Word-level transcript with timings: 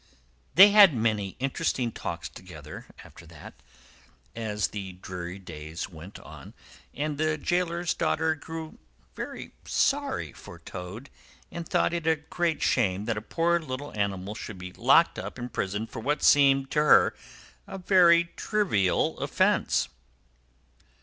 They 0.55 0.71
had 0.71 0.95
many 0.95 1.35
interesting 1.37 1.91
talks 1.91 2.27
together, 2.27 2.87
after 3.03 3.27
that, 3.27 3.53
as 4.35 4.69
the 4.69 4.93
dreary 4.93 5.37
days 5.37 5.89
went 5.91 6.17
on; 6.17 6.55
and 6.91 7.19
the 7.19 7.37
gaoler's 7.37 7.93
daughter 7.93 8.33
grew 8.33 8.79
very 9.15 9.51
sorry 9.63 10.33
for 10.33 10.57
Toad, 10.57 11.11
and 11.51 11.69
thought 11.69 11.93
it 11.93 12.07
a 12.07 12.15
great 12.15 12.63
shame 12.63 13.05
that 13.05 13.15
a 13.15 13.21
poor 13.21 13.59
little 13.59 13.93
animal 13.95 14.33
should 14.33 14.57
be 14.57 14.73
locked 14.73 15.19
up 15.19 15.37
in 15.37 15.49
prison 15.49 15.85
for 15.85 15.99
what 15.99 16.23
seemed 16.23 16.71
to 16.71 16.79
her 16.79 17.13
a 17.67 17.77
very 17.77 18.23
trivial 18.35 19.19
offence. 19.19 19.87